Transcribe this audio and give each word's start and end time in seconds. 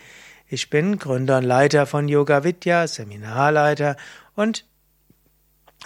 Ich 0.49 0.71
bin 0.71 0.99
Gründer 0.99 1.39
und 1.39 1.45
Leiter 1.45 1.87
von 1.87 2.09
Yoga 2.09 2.43
Vidya, 2.43 2.89
Seminarleiter 2.89 3.95
und 4.35 4.65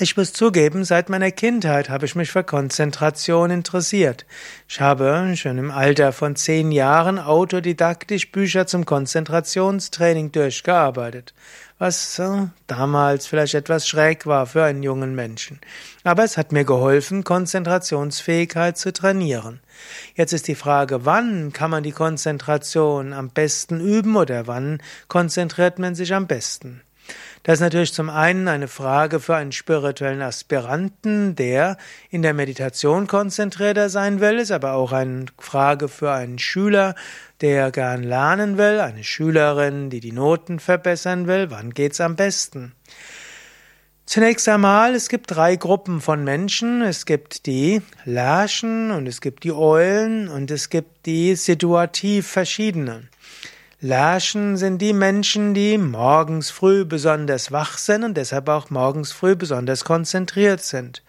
ich 0.01 0.17
muss 0.17 0.33
zugeben, 0.33 0.85
seit 0.85 1.09
meiner 1.09 1.33
Kindheit 1.33 1.91
habe 1.91 2.07
ich 2.07 2.15
mich 2.15 2.31
für 2.31 2.45
Konzentration 2.45 3.51
interessiert. 3.51 4.27
Ich 4.69 4.81
habe 4.81 5.35
schon 5.37 5.59
im 5.59 5.73
Alter 5.73 6.13
von 6.13 6.37
zehn 6.37 6.71
Jahren 6.71 7.19
autodidaktisch 7.19 8.31
Bücher 8.31 8.69
zum 8.69 8.85
Konzentrationstraining 8.85 10.31
durchgearbeitet, 10.31 11.35
was 11.79 12.21
äh, 12.21 12.47
damals 12.69 13.27
vielleicht 13.27 13.55
etwas 13.55 13.89
schräg 13.89 14.25
war 14.25 14.47
für 14.47 14.63
einen 14.63 14.85
jungen 14.85 15.17
Menschen. 15.17 15.59
Aber 16.05 16.23
es 16.23 16.37
hat 16.37 16.53
mir 16.53 16.65
geholfen, 16.65 17.25
Konzentrationsfähigkeit 17.25 18.79
zu 18.79 18.93
trainieren. 18.93 19.59
Jetzt 20.15 20.33
ist 20.33 20.47
die 20.47 20.55
Frage, 20.55 21.07
wann 21.07 21.53
kann 21.53 21.73
man 21.73 21.83
die 21.83 21.93
Konzentration 21.93 23.13
am 23.13 23.31
besten 23.31 23.81
üben 23.81 24.15
oder 24.17 24.47
wann 24.47 24.81
konzentriert 25.09 25.81
man 25.81 25.97
sich 25.97 26.15
am 26.15 26.29
besten? 26.29 26.83
Das 27.43 27.55
ist 27.55 27.61
natürlich 27.61 27.93
zum 27.93 28.11
einen 28.11 28.49
eine 28.49 28.69
Frage 28.69 29.21
für 29.21 29.37
einen 29.37 29.53
spirituellen 29.53 30.23
Aspiranten, 30.23 31.37
der 31.37 31.77
in 32.11 32.23
der 32.23 32.35
Meditation 32.35 33.07
konzentrierter 33.07 33.89
sein 33.89 34.21
will, 34.21 34.39
ist 34.39 34.51
aber 34.51 34.75
auch 34.75 34.93
eine 34.93 35.27
Frage 35.39 35.89
für 35.89 36.13
einen 36.13 36.39
Schüler, 36.39 36.95
der 37.41 37.71
gern 37.71 38.03
lernen 38.03 38.59
will, 38.59 38.81
eine 38.81 39.05
Schülerin, 39.05 39.91
die 39.91 40.01
die 40.01 40.13
Noten 40.13 40.59
verbessern 40.59 41.27
will. 41.27 41.51
Wann 41.51 41.73
geht's 41.73 42.01
am 42.01 42.17
besten? 42.17 42.73
Zunächst 44.09 44.49
einmal, 44.49 44.95
es 44.95 45.11
gibt 45.11 45.31
drei 45.31 45.57
Gruppen 45.57 46.01
von 46.01 46.25
Menschen. 46.25 46.81
Es 46.81 47.05
gibt 47.05 47.45
die 47.45 47.83
Lärchen 48.07 48.91
und 48.91 49.07
es 49.07 49.21
gibt 49.21 49.45
die 49.45 49.53
Eulen 49.53 50.29
und 50.29 50.51
es 50.51 50.71
gibt 50.71 51.05
die 51.05 51.35
situativ 51.37 52.27
verschiedenen. 52.27 53.11
Lerchen 53.81 54.57
sind 54.57 54.83
die 54.83 54.93
Menschen, 54.93 55.55
die 55.55 55.79
morgens 55.79 56.51
früh 56.51 56.85
besonders 56.85 57.53
wach 57.53 57.79
sind 57.79 58.03
und 58.03 58.17
deshalb 58.17 58.49
auch 58.49 58.71
morgens 58.71 59.13
früh 59.13 59.37
besonders 59.37 59.85
konzentriert 59.85 60.63
sind. 60.63 61.05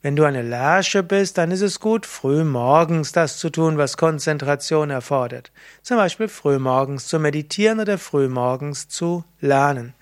Wenn 0.00 0.16
du 0.16 0.24
eine 0.24 0.40
Lerche 0.40 1.02
bist, 1.02 1.36
dann 1.36 1.50
ist 1.50 1.60
es 1.60 1.78
gut, 1.78 2.06
früh 2.06 2.42
morgens 2.42 3.12
das 3.12 3.36
zu 3.36 3.50
tun, 3.50 3.76
was 3.76 3.98
Konzentration 3.98 4.88
erfordert. 4.88 5.52
Zum 5.82 5.98
Beispiel 5.98 6.28
früh 6.28 6.58
morgens 6.58 7.06
zu 7.06 7.18
meditieren 7.18 7.80
oder 7.80 7.98
früh 7.98 8.28
morgens 8.28 8.88
zu 8.88 9.22
lernen. 9.42 9.92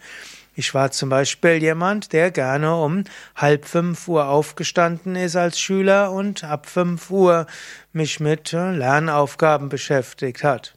Ich 0.55 0.73
war 0.73 0.93
zum 0.93 1.09
Beispiel 1.09 1.61
jemand, 1.61 2.13
der 2.13 2.31
gerne 2.31 2.77
um 2.77 3.03
halb 3.35 3.65
fünf 3.65 4.07
Uhr 4.07 4.29
aufgestanden 4.29 5.17
ist 5.17 5.35
als 5.35 5.59
Schüler 5.59 6.13
und 6.13 6.45
ab 6.45 6.67
fünf 6.67 7.11
Uhr 7.11 7.49
mich 7.93 8.21
mit 8.21 8.53
Lernaufgaben 8.53 9.69
beschäftigt 9.69 10.45
hat. 10.45 10.75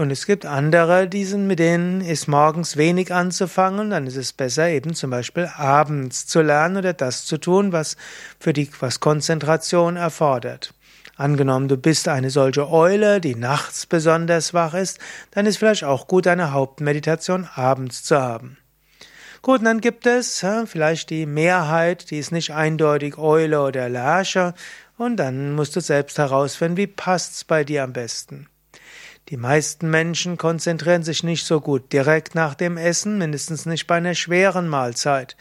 Und 0.00 0.10
es 0.10 0.24
gibt 0.24 0.46
andere, 0.46 1.08
die 1.08 1.26
sind, 1.26 1.46
mit 1.46 1.58
denen 1.58 2.00
ist 2.00 2.26
morgens 2.26 2.78
wenig 2.78 3.12
anzufangen, 3.12 3.90
dann 3.90 4.06
ist 4.06 4.16
es 4.16 4.32
besser, 4.32 4.66
eben 4.70 4.94
zum 4.94 5.10
Beispiel 5.10 5.50
abends 5.54 6.26
zu 6.26 6.40
lernen 6.40 6.78
oder 6.78 6.94
das 6.94 7.26
zu 7.26 7.36
tun, 7.36 7.72
was 7.72 7.98
für 8.38 8.54
die, 8.54 8.70
was 8.80 9.00
Konzentration 9.00 9.96
erfordert. 9.96 10.72
Angenommen, 11.16 11.68
du 11.68 11.76
bist 11.76 12.08
eine 12.08 12.30
solche 12.30 12.70
Eule, 12.70 13.20
die 13.20 13.34
nachts 13.34 13.84
besonders 13.84 14.54
wach 14.54 14.72
ist, 14.72 15.00
dann 15.32 15.44
ist 15.44 15.58
vielleicht 15.58 15.84
auch 15.84 16.08
gut, 16.08 16.26
eine 16.26 16.52
Hauptmeditation 16.52 17.46
abends 17.54 18.02
zu 18.02 18.18
haben. 18.18 18.56
Gut, 19.42 19.58
und 19.58 19.66
dann 19.66 19.82
gibt 19.82 20.06
es 20.06 20.42
vielleicht 20.64 21.10
die 21.10 21.26
Mehrheit, 21.26 22.10
die 22.10 22.20
ist 22.20 22.32
nicht 22.32 22.54
eindeutig 22.54 23.18
Eule 23.18 23.60
oder 23.60 23.90
Lerche, 23.90 24.54
und 24.96 25.18
dann 25.18 25.54
musst 25.54 25.76
du 25.76 25.80
selbst 25.80 26.16
herausfinden, 26.16 26.78
wie 26.78 26.86
passt's 26.86 27.44
bei 27.44 27.64
dir 27.64 27.84
am 27.84 27.92
besten. 27.92 28.46
Die 29.28 29.36
meisten 29.36 29.90
Menschen 29.90 30.38
konzentrieren 30.38 31.02
sich 31.02 31.22
nicht 31.22 31.46
so 31.46 31.60
gut 31.60 31.92
direkt 31.92 32.34
nach 32.34 32.54
dem 32.54 32.76
Essen, 32.76 33.18
mindestens 33.18 33.66
nicht 33.66 33.86
bei 33.86 33.96
einer 33.96 34.14
schweren 34.14 34.66
Mahlzeit. 34.66 35.36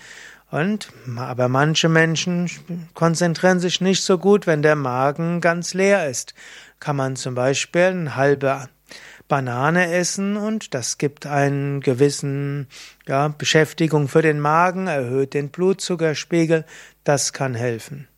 Und, 0.51 0.91
aber 1.15 1.47
manche 1.47 1.89
Menschen 1.89 2.49
konzentrieren 2.93 3.59
sich 3.59 3.81
nicht 3.81 4.03
so 4.03 4.17
gut, 4.17 4.47
wenn 4.47 4.61
der 4.61 4.75
Magen 4.75 5.41
ganz 5.41 5.73
leer 5.73 6.09
ist. 6.09 6.33
Kann 6.79 6.95
man 6.95 7.15
zum 7.15 7.35
Beispiel 7.35 7.83
eine 7.83 8.15
halbe 8.15 8.67
Banane 9.29 9.93
essen 9.93 10.37
und 10.37 10.73
das 10.73 10.97
gibt 10.97 11.27
einen 11.27 11.81
gewissen 11.81 12.67
ja, 13.07 13.27
Beschäftigung 13.29 14.07
für 14.07 14.23
den 14.23 14.39
Magen, 14.39 14.87
erhöht 14.87 15.35
den 15.35 15.49
Blutzuckerspiegel, 15.49 16.65
das 17.05 17.31
kann 17.31 17.53
helfen. 17.53 18.08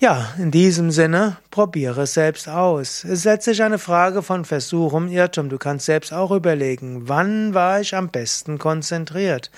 Ja, 0.00 0.32
in 0.38 0.52
diesem 0.52 0.92
Sinne, 0.92 1.38
probiere 1.50 2.02
es 2.02 2.14
selbst 2.14 2.48
aus. 2.48 3.02
Es 3.02 3.22
setzt 3.22 3.46
sich 3.46 3.64
eine 3.64 3.80
Frage 3.80 4.22
von 4.22 4.44
Versuch 4.44 4.92
um 4.92 5.08
Irrtum. 5.08 5.48
Du 5.48 5.58
kannst 5.58 5.86
selbst 5.86 6.12
auch 6.12 6.30
überlegen, 6.30 7.08
wann 7.08 7.52
war 7.52 7.80
ich 7.80 7.96
am 7.96 8.08
besten 8.08 8.58
konzentriert? 8.58 9.50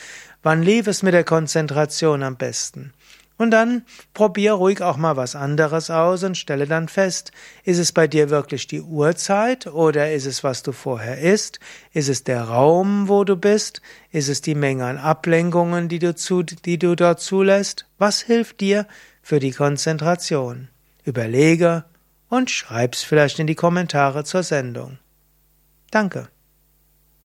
Wann 0.42 0.62
lief 0.62 0.86
es 0.86 1.02
mit 1.02 1.12
der 1.12 1.24
Konzentration 1.24 2.22
am 2.22 2.36
besten? 2.36 2.94
Und 3.40 3.50
dann 3.50 3.82
probier 4.12 4.52
ruhig 4.52 4.82
auch 4.82 4.96
mal 4.96 5.16
was 5.16 5.34
anderes 5.34 5.90
aus 5.90 6.22
und 6.22 6.36
stelle 6.36 6.66
dann 6.66 6.88
fest, 6.88 7.32
ist 7.64 7.78
es 7.78 7.90
bei 7.90 8.06
dir 8.06 8.28
wirklich 8.30 8.66
die 8.66 8.82
Uhrzeit 8.82 9.66
oder 9.66 10.12
ist 10.12 10.26
es, 10.26 10.44
was 10.44 10.62
du 10.62 10.72
vorher 10.72 11.18
isst? 11.18 11.58
Ist 11.92 12.08
es 12.08 12.22
der 12.22 12.42
Raum, 12.42 13.08
wo 13.08 13.24
du 13.24 13.36
bist? 13.36 13.80
Ist 14.12 14.28
es 14.28 14.42
die 14.42 14.54
Menge 14.54 14.84
an 14.84 14.98
Ablenkungen, 14.98 15.88
die 15.88 15.98
du, 15.98 16.14
zu, 16.14 16.42
die 16.42 16.78
du 16.78 16.94
dort 16.94 17.20
zulässt? 17.20 17.86
Was 17.98 18.20
hilft 18.20 18.60
dir? 18.60 18.86
für 19.22 19.38
die 19.38 19.52
Konzentration. 19.52 20.68
Überlege 21.04 21.84
und 22.28 22.50
schreib's 22.50 23.02
vielleicht 23.02 23.38
in 23.38 23.46
die 23.46 23.54
Kommentare 23.54 24.24
zur 24.24 24.42
Sendung. 24.42 24.98
Danke. 25.90 26.28